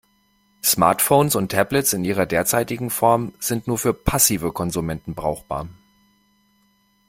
Smartphones 0.63 1.35
und 1.35 1.51
Tablets 1.51 1.93
in 1.93 2.03
ihrer 2.03 2.25
derzeitigen 2.25 2.89
Form 2.89 3.33
sind 3.37 3.67
nur 3.67 3.77
für 3.77 3.93
passive 3.93 4.51
Konsumenten 4.51 5.13
brauchbar. 5.13 5.67